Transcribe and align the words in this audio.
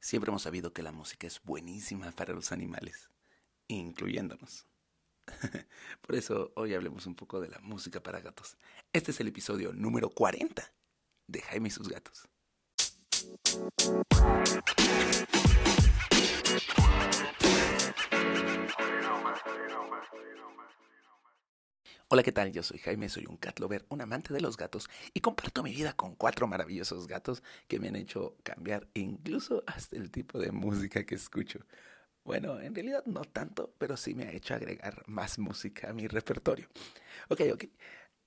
Siempre 0.00 0.30
hemos 0.30 0.42
sabido 0.42 0.72
que 0.72 0.82
la 0.82 0.92
música 0.92 1.26
es 1.26 1.42
buenísima 1.42 2.10
para 2.12 2.32
los 2.32 2.52
animales, 2.52 3.10
incluyéndonos. 3.68 4.66
Por 6.00 6.16
eso 6.16 6.52
hoy 6.56 6.72
hablemos 6.72 7.04
un 7.04 7.14
poco 7.14 7.38
de 7.38 7.48
la 7.48 7.58
música 7.60 8.02
para 8.02 8.20
gatos. 8.20 8.56
Este 8.94 9.10
es 9.10 9.20
el 9.20 9.28
episodio 9.28 9.74
número 9.74 10.08
40 10.08 10.72
de 11.26 11.42
Jaime 11.42 11.68
y 11.68 11.70
sus 11.70 11.88
gatos. 11.88 12.26
Hola, 22.12 22.24
¿qué 22.24 22.32
tal? 22.32 22.50
Yo 22.50 22.64
soy 22.64 22.78
Jaime, 22.78 23.08
soy 23.08 23.26
un 23.26 23.36
cat 23.36 23.60
lover, 23.60 23.86
un 23.88 24.00
amante 24.00 24.34
de 24.34 24.40
los 24.40 24.56
gatos 24.56 24.90
y 25.14 25.20
comparto 25.20 25.62
mi 25.62 25.70
vida 25.72 25.92
con 25.92 26.16
cuatro 26.16 26.48
maravillosos 26.48 27.06
gatos 27.06 27.40
que 27.68 27.78
me 27.78 27.86
han 27.86 27.94
hecho 27.94 28.36
cambiar 28.42 28.88
incluso 28.94 29.62
hasta 29.64 29.96
el 29.96 30.10
tipo 30.10 30.40
de 30.40 30.50
música 30.50 31.06
que 31.06 31.14
escucho. 31.14 31.60
Bueno, 32.24 32.58
en 32.60 32.74
realidad 32.74 33.04
no 33.06 33.20
tanto, 33.22 33.76
pero 33.78 33.96
sí 33.96 34.16
me 34.16 34.24
ha 34.24 34.32
hecho 34.32 34.54
agregar 34.54 35.04
más 35.06 35.38
música 35.38 35.88
a 35.90 35.92
mi 35.92 36.08
repertorio. 36.08 36.66
Ok, 37.28 37.42
ok. 37.52 37.64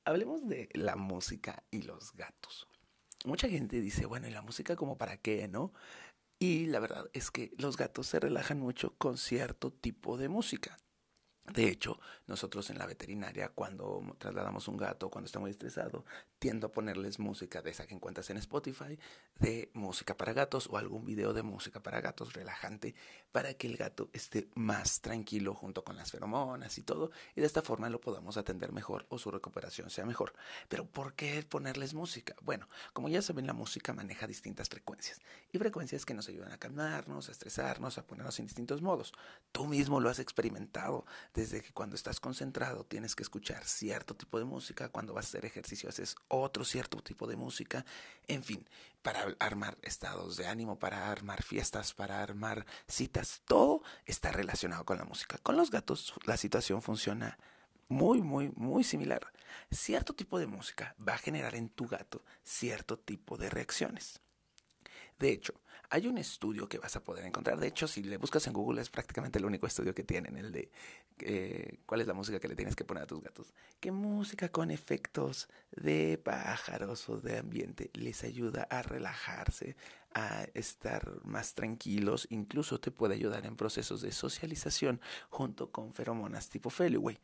Hablemos 0.06 0.48
de 0.48 0.70
la 0.72 0.96
música 0.96 1.62
y 1.70 1.82
los 1.82 2.14
gatos. 2.14 2.70
Mucha 3.26 3.50
gente 3.50 3.82
dice, 3.82 4.06
bueno, 4.06 4.30
¿y 4.30 4.32
la 4.32 4.42
música 4.42 4.78
como 4.78 4.98
para 4.98 5.18
qué, 5.18 5.50
no? 5.50 5.74
Y 6.40 6.68
la 6.68 6.80
verdad 6.80 7.10
es 7.12 7.32
que 7.32 7.52
los 7.58 7.76
gatos 7.76 8.08
se 8.08 8.22
relajan 8.22 8.62
mucho 8.62 8.96
con 8.98 9.18
cierto 9.18 9.74
tipo 9.74 10.18
de 10.18 10.30
música. 10.30 10.78
De 11.52 11.68
hecho, 11.68 12.00
nosotros 12.26 12.70
en 12.70 12.78
la 12.78 12.86
veterinaria, 12.86 13.50
cuando 13.50 14.02
trasladamos 14.18 14.70
un 14.70 14.78
gato, 14.78 15.10
cuando 15.10 15.26
está 15.26 15.40
muy 15.40 15.52
estresado, 15.52 16.06
tiendo 16.40 16.68
a 16.68 16.72
ponerles 16.72 17.20
música 17.20 17.62
de 17.62 17.72
esa 17.72 17.86
que 17.86 17.94
encuentras 17.94 18.30
en 18.30 18.38
Spotify, 18.38 18.98
de 19.40 19.70
música 19.74 20.16
para 20.16 20.32
gatos 20.32 20.68
o 20.72 20.78
algún 20.78 21.04
video 21.04 21.34
de 21.34 21.44
música 21.44 21.84
para 21.84 22.00
gatos 22.00 22.32
relajante, 22.32 22.96
para 23.34 23.54
que 23.56 23.68
el 23.68 23.76
gato 23.76 24.10
esté 24.14 24.48
más 24.56 25.02
tranquilo 25.02 25.54
junto 25.54 25.84
con 25.84 25.98
las 25.98 26.12
feromonas 26.12 26.78
y 26.78 26.84
todo, 26.84 27.12
y 27.36 27.42
de 27.42 27.48
esta 27.48 27.62
forma 27.62 27.90
lo 27.90 28.00
podamos 28.00 28.38
atender 28.38 28.72
mejor 28.72 29.06
o 29.10 29.18
su 29.18 29.30
recuperación 29.30 29.90
sea 29.90 30.06
mejor. 30.06 30.34
Pero 30.70 30.86
¿por 30.86 31.14
qué 31.14 31.44
ponerles 31.44 31.94
música? 31.94 32.36
Bueno, 32.42 32.70
como 32.94 33.10
ya 33.10 33.22
saben, 33.22 33.48
la 33.48 33.54
música 33.54 33.94
maneja 33.94 34.28
distintas 34.28 34.70
frecuencias, 34.70 35.20
y 35.52 35.58
frecuencias 35.58 36.06
que 36.06 36.14
nos 36.14 36.30
ayudan 36.30 36.54
a 36.54 36.58
calmarnos, 36.58 37.28
a 37.28 37.32
estresarnos, 37.34 37.98
a 37.98 38.08
ponernos 38.08 38.40
en 38.40 38.46
distintos 38.46 38.82
modos. 38.82 39.12
Tú 39.52 39.66
mismo 39.66 40.00
lo 40.00 40.10
has 40.10 40.20
experimentado 40.20 41.06
desde 41.34 41.62
que 41.62 41.74
cuando 41.74 41.96
estás 41.96 42.20
concentrado 42.20 42.84
tienes 42.84 43.16
que 43.16 43.24
escuchar 43.24 43.66
cierto 43.66 44.16
tipo 44.16 44.38
de 44.38 44.46
música, 44.46 44.90
cuando 44.90 45.14
vas 45.14 45.26
a 45.26 45.30
hacer 45.30 45.46
ejercicio 45.46 45.90
haces 45.90 46.16
otro 46.28 46.64
cierto 46.64 47.02
tipo 47.02 47.28
de 47.28 47.36
música, 47.36 47.86
en 48.28 48.44
fin, 48.44 48.68
para 49.02 49.36
armar 49.40 49.78
estados 49.82 50.38
de 50.38 50.48
ánimo, 50.48 50.78
para 50.78 51.12
armar 51.12 51.44
fiestas, 51.44 51.94
para 51.94 52.22
armar 52.22 52.66
citas, 52.88 53.42
todo 53.46 53.82
está 54.06 54.32
relacionado 54.32 54.86
con 54.86 54.98
la 54.98 55.06
música. 55.06 55.38
Con 55.40 55.58
los 55.58 55.72
gatos 55.72 56.14
la 56.26 56.38
situación 56.38 56.82
funciona 56.82 57.38
muy, 57.90 58.22
muy, 58.22 58.52
muy 58.56 58.84
similar. 58.84 59.32
Cierto 59.72 60.14
tipo 60.14 60.40
de 60.40 60.48
música 60.48 60.96
va 61.06 61.14
a 61.14 61.18
generar 61.18 61.56
en 61.56 61.70
tu 61.70 61.88
gato 61.88 62.24
cierto 62.44 62.98
tipo 62.98 63.38
de 63.38 63.50
reacciones. 63.50 64.23
De 65.20 65.32
hecho, 65.32 65.54
hay 65.94 66.08
un 66.08 66.18
estudio 66.18 66.68
que 66.68 66.80
vas 66.80 66.96
a 66.96 67.04
poder 67.04 67.24
encontrar. 67.24 67.60
De 67.60 67.68
hecho, 67.68 67.88
si 67.88 68.02
le 68.02 68.18
buscas 68.18 68.48
en 68.48 68.54
Google 68.54 68.82
es 68.82 68.90
prácticamente 68.90 69.38
el 69.38 69.46
único 69.46 69.68
estudio 69.68 69.94
que 69.94 70.04
tienen, 70.04 70.38
el 70.38 70.52
de 70.52 70.72
eh, 71.20 71.78
cuál 71.86 72.02
es 72.02 72.08
la 72.08 72.16
música 72.16 72.40
que 72.40 72.48
le 72.48 72.56
tienes 72.56 72.76
que 72.76 72.84
poner 72.84 73.04
a 73.04 73.06
tus 73.06 73.22
gatos. 73.22 73.54
¿Qué 73.80 73.92
música 73.92 74.50
con 74.50 74.72
efectos 74.72 75.50
de 75.72 76.18
pájaros 76.18 77.08
o 77.10 77.20
de 77.20 77.38
ambiente 77.38 77.92
les 77.94 78.24
ayuda 78.24 78.68
a 78.72 78.82
relajarse, 78.82 79.76
a 80.16 80.48
estar 80.56 81.24
más 81.24 81.54
tranquilos? 81.54 82.26
Incluso 82.32 82.80
te 82.80 82.90
puede 82.90 83.14
ayudar 83.14 83.46
en 83.46 83.56
procesos 83.56 84.02
de 84.02 84.12
socialización 84.12 85.00
junto 85.30 85.72
con 85.72 85.94
feromonas 85.94 86.50
tipo 86.50 86.72
Feliway 86.72 87.20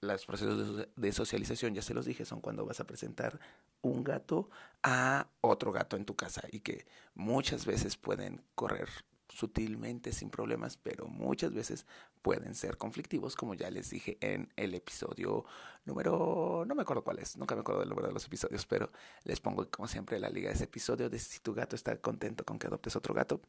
los 0.00 0.26
procesos 0.26 0.88
de 0.94 1.12
socialización, 1.12 1.74
ya 1.74 1.82
se 1.82 1.94
los 1.94 2.06
dije, 2.06 2.24
son 2.24 2.40
cuando 2.40 2.64
vas 2.66 2.80
a 2.80 2.86
presentar 2.86 3.38
un 3.82 4.04
gato 4.04 4.50
a 4.82 5.28
otro 5.40 5.72
gato 5.72 5.96
en 5.96 6.04
tu 6.04 6.16
casa 6.16 6.42
y 6.50 6.60
que 6.60 6.86
muchas 7.14 7.66
veces 7.66 7.96
pueden 7.96 8.42
correr 8.54 8.88
sutilmente 9.28 10.12
sin 10.12 10.30
problemas, 10.30 10.76
pero 10.76 11.06
muchas 11.06 11.52
veces 11.52 11.86
pueden 12.22 12.54
ser 12.54 12.76
conflictivos, 12.78 13.36
como 13.36 13.54
ya 13.54 13.70
les 13.70 13.90
dije 13.90 14.18
en 14.20 14.52
el 14.56 14.74
episodio 14.74 15.44
número, 15.84 16.64
no 16.66 16.74
me 16.74 16.82
acuerdo 16.82 17.04
cuál 17.04 17.18
es, 17.18 17.36
nunca 17.36 17.54
me 17.54 17.60
acuerdo 17.60 17.80
del 17.80 17.88
número 17.88 18.08
de 18.08 18.14
los 18.14 18.24
episodios, 18.24 18.66
pero 18.66 18.90
les 19.24 19.40
pongo 19.40 19.68
como 19.70 19.88
siempre 19.88 20.18
la 20.18 20.30
liga 20.30 20.48
de 20.48 20.54
ese 20.54 20.64
episodio 20.64 21.10
de 21.10 21.18
si 21.18 21.40
tu 21.40 21.54
gato 21.54 21.76
está 21.76 21.96
contento 22.00 22.44
con 22.44 22.58
que 22.58 22.66
adoptes 22.66 22.96
otro 22.96 23.14
gato 23.14 23.40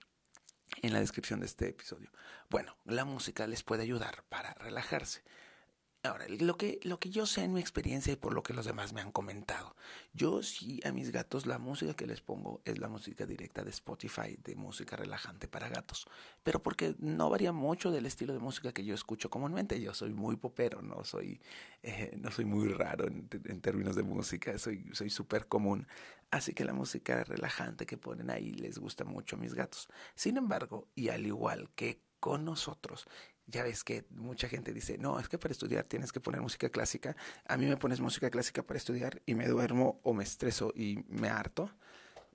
en 0.82 0.94
la 0.94 1.00
descripción 1.00 1.40
de 1.40 1.46
este 1.46 1.70
episodio. 1.70 2.12
Bueno, 2.50 2.76
la 2.86 3.06
música 3.06 3.48
les 3.48 3.64
puede 3.64 3.84
ayudar 3.84 4.24
para 4.30 4.54
relajarse. 4.56 5.24
Ahora, 6.04 6.26
lo 6.30 6.58
que, 6.58 6.80
lo 6.84 7.00
que 7.00 7.10
yo 7.10 7.26
sé 7.26 7.44
en 7.44 7.54
mi 7.54 7.60
experiencia 7.60 8.14
y 8.14 8.16
por 8.16 8.34
lo 8.34 8.44
que 8.44 8.54
los 8.54 8.66
demás 8.66 8.94
me 8.94 9.02
han 9.02 9.12
comentado, 9.12 9.76
yo 10.14 10.42
sí 10.44 10.80
a 10.86 10.92
mis 10.92 11.12
gatos 11.12 11.46
la 11.46 11.58
música 11.58 11.96
que 11.96 12.06
les 12.06 12.22
pongo 12.22 12.62
es 12.66 12.78
la 12.80 12.88
música 12.88 13.26
directa 13.26 13.64
de 13.64 13.72
Spotify, 13.72 14.38
de 14.44 14.56
música 14.56 14.96
relajante 14.96 15.48
para 15.48 15.70
gatos, 15.70 16.08
pero 16.44 16.62
porque 16.62 16.96
no 17.00 17.30
varía 17.30 17.52
mucho 17.52 17.92
del 17.92 18.06
estilo 18.06 18.34
de 18.34 18.40
música 18.40 18.72
que 18.72 18.86
yo 18.86 18.94
escucho 18.94 19.30
comúnmente. 19.30 19.82
Yo 19.82 19.94
soy 19.94 20.14
muy 20.14 20.38
popero, 20.38 20.82
no 20.82 21.04
soy, 21.04 21.42
eh, 21.84 22.16
no 22.22 22.32
soy 22.32 22.46
muy 22.46 22.70
raro 22.70 23.08
en, 23.08 23.28
en, 23.46 23.60
términos 23.60 23.96
de 23.96 24.04
música, 24.04 24.58
soy 24.58 25.10
súper 25.10 25.48
común. 25.48 25.88
Así 26.30 26.54
que 26.54 26.66
la 26.66 26.74
música 26.74 27.24
relajante 27.24 27.86
que 27.86 27.98
ponen 27.98 28.30
ahí 28.30 28.54
les 28.54 28.78
gusta 28.78 29.04
mucho 29.04 29.36
a 29.36 29.40
mis 29.40 29.54
gatos. 29.54 29.88
Sin 30.16 30.38
embargo, 30.38 30.88
y 30.94 31.10
al 31.10 31.26
igual 31.26 31.70
que 31.76 32.02
con 32.20 32.46
nosotros, 32.46 33.08
ya 33.48 33.64
ves 33.64 33.84
que 33.84 34.06
mucha 34.10 34.50
gente 34.50 34.74
dice, 34.74 34.98
no, 34.98 35.20
es 35.20 35.30
que 35.30 35.38
para 35.38 35.54
estudiar 35.54 35.86
tienes 35.86 36.12
que 36.12 36.20
poner 36.20 36.42
música 36.42 36.70
clásica. 36.70 37.16
A 37.46 37.58
mí 37.58 37.66
me 37.66 37.78
pones 37.78 38.02
música 38.02 38.30
clásica 38.30 38.62
para 38.64 38.78
estudiar 38.78 39.22
y 39.26 39.36
me 39.36 39.48
duermo 39.48 40.00
o 40.04 40.14
me 40.14 40.24
estreso 40.24 40.74
y 40.76 41.06
me 41.08 41.30
harto, 41.30 41.72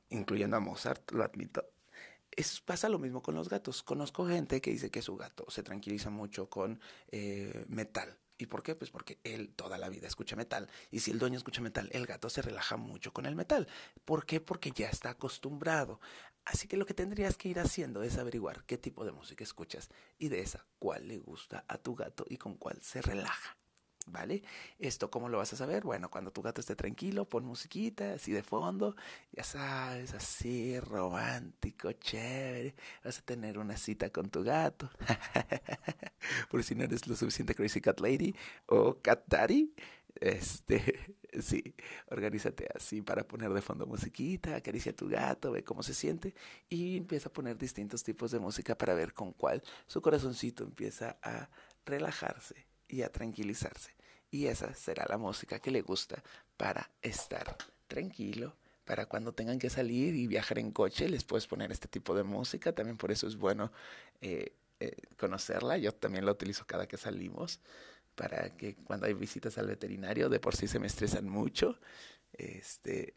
incluyendo 0.09 0.57
a 0.57 0.61
Mozart, 0.61 1.11
lo 1.13 1.23
admito. 1.23 1.65
Es, 2.31 2.63
pasa 2.63 2.89
lo 2.89 2.99
mismo 2.99 3.23
con 3.23 3.35
los 3.35 3.51
gatos. 3.51 3.83
Conozco 3.83 4.27
gente 4.27 4.63
que 4.63 4.71
dice 4.71 4.91
que 4.91 5.03
su 5.03 5.17
gato 5.17 5.45
se 5.49 5.63
tranquiliza 5.63 6.09
mucho 6.09 6.49
con 6.49 6.81
eh, 7.11 7.67
metal. 7.69 8.19
¿Y 8.39 8.47
por 8.47 8.63
qué? 8.63 8.75
Pues 8.75 8.91
porque 8.91 9.19
él 9.25 9.53
toda 9.55 9.79
la 9.79 9.89
vida 9.89 10.07
escucha 10.07 10.37
metal. 10.37 10.69
Y 10.91 11.01
si 11.01 11.11
el 11.11 11.19
dueño 11.19 11.37
escucha 11.37 11.61
metal, 11.61 11.89
el 11.93 12.07
gato 12.07 12.29
se 12.29 12.43
relaja 12.43 12.77
mucho 12.77 13.13
con 13.13 13.27
el 13.27 13.37
metal. 13.37 13.69
¿Por 14.05 14.27
qué? 14.27 14.41
Porque 14.41 14.73
ya 14.73 14.89
está 14.89 15.11
acostumbrado. 15.11 16.01
Así 16.45 16.67
que 16.67 16.77
lo 16.77 16.87
que 16.87 16.95
tendrías 16.95 17.37
que 17.37 17.49
ir 17.49 17.61
haciendo 17.61 18.03
es 18.03 18.19
averiguar 18.19 18.65
qué 18.65 18.79
tipo 18.79 19.05
de 19.05 19.13
música 19.13 19.45
escuchas 19.45 19.91
y 20.19 20.29
de 20.29 20.41
esa 20.41 20.67
cuál 20.79 21.07
le 21.07 21.19
gusta 21.19 21.65
a 21.69 21.79
tu 21.79 21.95
gato 21.95 22.25
y 22.29 22.37
con 22.37 22.57
cuál 22.57 22.83
se 22.83 23.01
relaja. 23.01 23.57
¿Vale? 24.07 24.43
Esto, 24.79 25.11
¿cómo 25.11 25.29
lo 25.29 25.39
vas 25.39 25.53
a 25.53 25.57
saber? 25.57 25.85
Bueno, 25.85 26.11
cuando 26.11 26.33
tu 26.33 26.43
gato 26.43 26.61
esté 26.61 26.75
tranquilo, 26.75 27.29
pon 27.29 27.45
musiquita 27.45 28.15
así 28.15 28.33
de 28.33 28.43
fondo, 28.43 28.97
ya 29.33 29.45
sabes, 29.45 30.15
así 30.15 30.79
romántico, 30.81 31.93
chévere. 31.93 32.75
Vas 33.05 33.19
a 33.19 33.23
tener 33.23 33.59
una 33.59 33.77
cita 33.77 34.11
con 34.11 34.31
tu 34.31 34.43
gato. 34.43 34.91
Por 36.51 36.63
si 36.65 36.75
no 36.75 36.85
eres 36.85 37.07
lo 37.07 37.17
suficiente 37.17 37.55
Crazy 37.55 37.81
Cat 37.81 38.01
Lady 38.01 38.35
o 38.67 39.01
Cat 39.01 39.25
Daddy, 39.27 39.73
este, 40.21 41.17
sí, 41.41 41.75
organízate 42.11 42.69
así 42.75 43.03
para 43.03 43.27
poner 43.27 43.53
de 43.53 43.63
fondo 43.63 43.87
musiquita, 43.87 44.57
acaricia 44.57 44.93
a 44.93 44.97
tu 44.97 45.09
gato, 45.09 45.53
ve 45.53 45.65
cómo 45.65 45.83
se 45.83 45.95
siente 45.95 46.35
y 46.69 46.97
empieza 46.97 47.29
a 47.29 47.33
poner 47.33 47.59
distintos 47.59 48.03
tipos 48.03 48.31
de 48.31 48.39
música 48.39 48.77
para 48.77 48.95
ver 48.95 49.15
con 49.15 49.33
cuál 49.33 49.63
su 49.87 50.01
corazoncito 50.03 50.65
empieza 50.65 51.19
a 51.23 51.49
relajarse 51.85 52.72
y 52.93 53.03
a 53.03 53.11
tranquilizarse. 53.11 53.95
Y 54.31 54.47
esa 54.47 54.75
será 54.75 55.07
la 55.09 55.17
música 55.17 55.59
que 55.59 55.71
le 55.71 55.81
gusta 55.81 56.23
para 56.57 56.91
estar 57.01 57.57
tranquilo, 57.89 58.55
para 58.85 59.07
cuando 59.07 59.33
tengan 59.33 59.59
que 59.59 59.71
salir 59.71 60.15
y 60.15 60.27
viajar 60.27 60.59
en 60.59 60.71
coche, 60.71 61.09
les 61.09 61.25
puedes 61.25 61.47
poner 61.47 61.73
este 61.73 61.89
tipo 61.89 62.15
de 62.15 62.23
música. 62.23 62.73
También 62.73 62.99
por 62.99 63.11
eso 63.11 63.27
es 63.27 63.37
bueno 63.37 63.73
eh, 64.21 64.55
eh, 64.79 64.97
conocerla. 65.17 65.79
Yo 65.79 65.93
también 65.93 66.27
la 66.27 66.33
utilizo 66.33 66.67
cada 66.67 66.87
que 66.87 66.99
salimos 66.99 67.61
para 68.15 68.55
que 68.57 68.75
cuando 68.75 69.07
hay 69.07 69.15
visitas 69.15 69.57
al 69.57 69.69
veterinario 69.69 70.29
de 70.29 70.39
por 70.39 70.55
sí 70.55 70.69
se 70.69 70.79
me 70.79 70.87
estresan 70.87 71.29
mucho. 71.29 71.79
Este, 72.33 73.15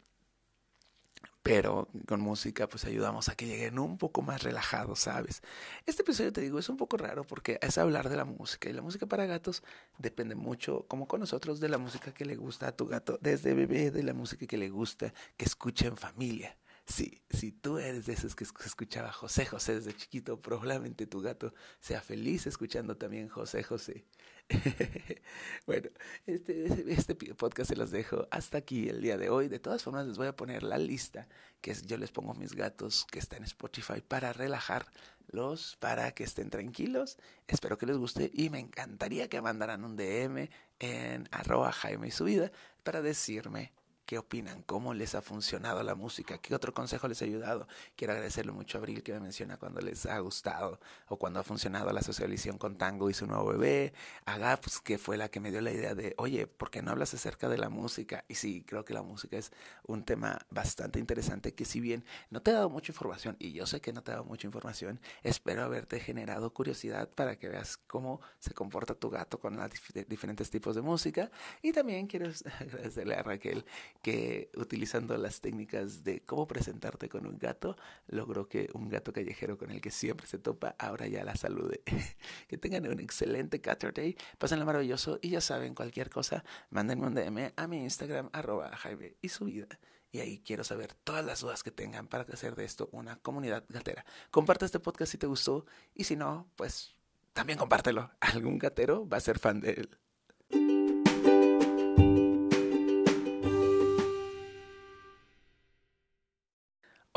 pero 1.42 1.88
con 2.06 2.20
música 2.20 2.68
pues 2.68 2.84
ayudamos 2.84 3.28
a 3.28 3.36
que 3.36 3.46
lleguen 3.46 3.78
un 3.78 3.98
poco 3.98 4.22
más 4.22 4.42
relajados, 4.42 5.00
¿sabes? 5.00 5.42
Este 5.86 6.02
episodio 6.02 6.32
te 6.32 6.40
digo 6.40 6.58
es 6.58 6.68
un 6.68 6.76
poco 6.76 6.96
raro 6.96 7.24
porque 7.24 7.58
es 7.62 7.78
hablar 7.78 8.08
de 8.08 8.16
la 8.16 8.24
música 8.24 8.68
y 8.68 8.72
la 8.72 8.82
música 8.82 9.06
para 9.06 9.26
gatos 9.26 9.62
depende 9.98 10.34
mucho, 10.34 10.86
como 10.88 11.06
con 11.06 11.20
nosotros, 11.20 11.60
de 11.60 11.68
la 11.68 11.78
música 11.78 12.12
que 12.12 12.24
le 12.24 12.36
gusta 12.36 12.68
a 12.68 12.72
tu 12.76 12.86
gato, 12.86 13.18
desde 13.20 13.54
bebé, 13.54 13.90
de 13.90 14.02
la 14.02 14.14
música 14.14 14.46
que 14.46 14.56
le 14.56 14.70
gusta, 14.70 15.14
que 15.36 15.44
escucha 15.44 15.86
en 15.86 15.96
familia. 15.96 16.56
Sí, 16.86 17.20
si 17.30 17.50
tú 17.50 17.78
eres 17.78 18.06
de 18.06 18.12
esos 18.12 18.36
que 18.36 18.44
escuchaba 18.44 19.10
José 19.10 19.44
José 19.44 19.74
desde 19.74 19.96
chiquito, 19.96 20.40
probablemente 20.40 21.06
tu 21.08 21.20
gato 21.20 21.52
sea 21.80 22.00
feliz 22.00 22.46
escuchando 22.46 22.96
también 22.96 23.28
José 23.28 23.64
José. 23.64 24.06
bueno, 25.66 25.88
este, 26.26 26.92
este 26.92 27.16
podcast 27.16 27.70
se 27.70 27.76
los 27.76 27.90
dejo 27.90 28.28
hasta 28.30 28.58
aquí 28.58 28.88
el 28.88 29.02
día 29.02 29.18
de 29.18 29.30
hoy. 29.30 29.48
De 29.48 29.58
todas 29.58 29.82
formas, 29.82 30.06
les 30.06 30.16
voy 30.16 30.28
a 30.28 30.36
poner 30.36 30.62
la 30.62 30.78
lista 30.78 31.26
que 31.60 31.74
yo 31.74 31.96
les 31.96 32.12
pongo 32.12 32.34
mis 32.34 32.54
gatos 32.54 33.04
que 33.10 33.18
están 33.18 33.38
en 33.38 33.46
Spotify 33.46 34.00
para 34.06 34.32
relajarlos, 34.32 35.76
para 35.80 36.12
que 36.12 36.22
estén 36.22 36.50
tranquilos. 36.50 37.18
Espero 37.48 37.78
que 37.78 37.86
les 37.86 37.96
guste 37.96 38.30
y 38.32 38.48
me 38.48 38.60
encantaría 38.60 39.28
que 39.28 39.40
mandaran 39.40 39.84
un 39.84 39.96
DM 39.96 40.48
en 40.78 41.28
arroba 41.32 41.72
Jaime 41.72 42.06
y 42.08 42.12
su 42.12 42.24
vida 42.24 42.52
para 42.84 43.02
decirme 43.02 43.72
qué 44.06 44.18
opinan, 44.18 44.62
cómo 44.62 44.94
les 44.94 45.14
ha 45.14 45.20
funcionado 45.20 45.82
la 45.82 45.94
música, 45.94 46.38
qué 46.38 46.54
otro 46.54 46.72
consejo 46.72 47.08
les 47.08 47.20
ha 47.20 47.24
ayudado. 47.24 47.66
Quiero 47.96 48.12
agradecerle 48.12 48.52
mucho 48.52 48.78
a 48.78 48.80
Abril 48.80 49.02
que 49.02 49.12
me 49.12 49.20
menciona 49.20 49.58
cuando 49.58 49.80
les 49.80 50.06
ha 50.06 50.18
gustado 50.20 50.80
o 51.08 51.18
cuando 51.18 51.40
ha 51.40 51.42
funcionado 51.42 51.92
la 51.92 52.02
socialización 52.02 52.56
con 52.56 52.78
Tango 52.78 53.10
y 53.10 53.14
su 53.14 53.26
nuevo 53.26 53.48
bebé, 53.48 53.92
a 54.24 54.38
Gaps 54.38 54.80
que 54.80 54.96
fue 54.96 55.16
la 55.16 55.28
que 55.28 55.40
me 55.40 55.50
dio 55.50 55.60
la 55.60 55.72
idea 55.72 55.94
de, 55.94 56.14
oye, 56.18 56.46
¿por 56.46 56.70
qué 56.70 56.82
no 56.82 56.92
hablas 56.92 57.12
acerca 57.14 57.48
de 57.48 57.58
la 57.58 57.68
música? 57.68 58.24
Y 58.28 58.36
sí, 58.36 58.64
creo 58.66 58.84
que 58.84 58.94
la 58.94 59.02
música 59.02 59.36
es 59.36 59.50
un 59.82 60.04
tema 60.04 60.38
bastante 60.50 61.00
interesante 61.00 61.54
que 61.54 61.64
si 61.64 61.80
bien 61.80 62.04
no 62.30 62.40
te 62.42 62.52
he 62.52 62.54
dado 62.54 62.70
mucha 62.70 62.92
información, 62.92 63.36
y 63.40 63.52
yo 63.52 63.66
sé 63.66 63.80
que 63.80 63.92
no 63.92 64.02
te 64.02 64.12
he 64.12 64.14
dado 64.14 64.24
mucha 64.24 64.46
información, 64.46 65.00
espero 65.24 65.64
haberte 65.64 65.98
generado 65.98 66.52
curiosidad 66.52 67.08
para 67.08 67.36
que 67.38 67.48
veas 67.48 67.76
cómo 67.76 68.20
se 68.38 68.54
comporta 68.54 68.94
tu 68.94 69.10
gato 69.10 69.40
con 69.40 69.56
los 69.56 69.70
diferentes 70.08 70.50
tipos 70.50 70.76
de 70.76 70.82
música. 70.82 71.30
Y 71.62 71.72
también 71.72 72.06
quiero 72.06 72.30
agradecerle 72.60 73.16
a 73.16 73.22
Raquel 73.22 73.64
que 74.06 74.52
utilizando 74.54 75.16
las 75.16 75.40
técnicas 75.40 76.04
de 76.04 76.20
cómo 76.20 76.46
presentarte 76.46 77.08
con 77.08 77.26
un 77.26 77.38
gato, 77.38 77.76
logró 78.06 78.48
que 78.48 78.68
un 78.72 78.88
gato 78.88 79.12
callejero 79.12 79.58
con 79.58 79.72
el 79.72 79.80
que 79.80 79.90
siempre 79.90 80.28
se 80.28 80.38
topa 80.38 80.76
ahora 80.78 81.08
ya 81.08 81.24
la 81.24 81.34
salude. 81.34 81.82
que 82.46 82.56
tengan 82.56 82.86
un 82.86 83.00
excelente 83.00 83.60
Day, 83.92 84.16
pásenlo 84.38 84.64
maravilloso 84.64 85.18
y 85.20 85.30
ya 85.30 85.40
saben, 85.40 85.74
cualquier 85.74 86.08
cosa, 86.08 86.44
mándenme 86.70 87.04
un 87.04 87.14
DM 87.16 87.52
a 87.56 87.66
mi 87.66 87.78
Instagram, 87.82 88.30
arroba 88.32 88.76
Jaime 88.76 89.16
y 89.22 89.28
su 89.28 89.46
vida. 89.46 89.66
Y 90.12 90.20
ahí 90.20 90.38
quiero 90.38 90.62
saber 90.62 90.94
todas 90.94 91.24
las 91.24 91.40
dudas 91.40 91.64
que 91.64 91.72
tengan 91.72 92.06
para 92.06 92.22
hacer 92.32 92.54
de 92.54 92.64
esto 92.64 92.88
una 92.92 93.16
comunidad 93.16 93.64
gatera. 93.68 94.04
Comparte 94.30 94.66
este 94.66 94.78
podcast 94.78 95.10
si 95.10 95.18
te 95.18 95.26
gustó 95.26 95.66
y 95.96 96.04
si 96.04 96.14
no, 96.14 96.48
pues 96.54 96.94
también 97.32 97.58
compártelo. 97.58 98.12
Algún 98.20 98.60
gatero 98.60 99.08
va 99.08 99.16
a 99.16 99.20
ser 99.20 99.40
fan 99.40 99.60
de 99.60 99.72
él. 99.72 99.98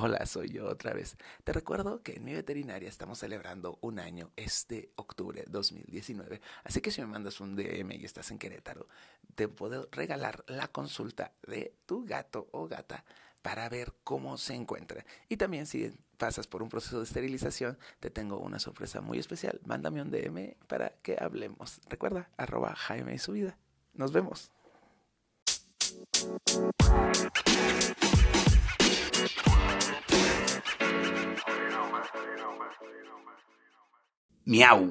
Hola, 0.01 0.25
soy 0.25 0.47
yo 0.47 0.65
otra 0.69 0.93
vez. 0.93 1.17
Te 1.43 1.51
recuerdo 1.51 2.01
que 2.01 2.13
en 2.13 2.23
mi 2.23 2.33
veterinaria 2.33 2.87
estamos 2.87 3.19
celebrando 3.19 3.79
un 3.81 3.99
año 3.99 4.31
este 4.37 4.93
octubre 4.95 5.43
2019. 5.49 6.39
Así 6.63 6.79
que 6.79 6.89
si 6.89 7.01
me 7.01 7.07
mandas 7.07 7.41
un 7.41 7.57
DM 7.57 7.91
y 7.91 8.05
estás 8.05 8.31
en 8.31 8.39
Querétaro, 8.39 8.87
te 9.35 9.49
puedo 9.49 9.89
regalar 9.91 10.45
la 10.47 10.69
consulta 10.69 11.33
de 11.45 11.73
tu 11.85 12.05
gato 12.05 12.47
o 12.53 12.69
gata 12.69 13.03
para 13.41 13.67
ver 13.67 13.91
cómo 14.05 14.37
se 14.37 14.53
encuentra. 14.53 15.05
Y 15.27 15.35
también 15.35 15.65
si 15.65 15.91
pasas 16.17 16.47
por 16.47 16.63
un 16.63 16.69
proceso 16.69 16.99
de 16.99 17.03
esterilización, 17.03 17.77
te 17.99 18.09
tengo 18.09 18.39
una 18.39 18.59
sorpresa 18.59 19.01
muy 19.01 19.19
especial. 19.19 19.59
Mándame 19.65 20.01
un 20.01 20.11
DM 20.11 20.55
para 20.69 20.91
que 21.01 21.17
hablemos. 21.19 21.81
Recuerda, 21.89 22.29
arroba 22.37 22.73
Jaime 22.73 23.15
y 23.15 23.19
su 23.19 23.33
vida. 23.33 23.57
Nos 23.95 24.13
vemos. 24.13 24.49
Miau. 34.45 34.89